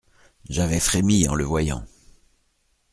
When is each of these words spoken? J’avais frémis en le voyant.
J’avais 0.49 0.79
frémis 0.79 1.27
en 1.27 1.35
le 1.35 1.43
voyant. 1.43 1.85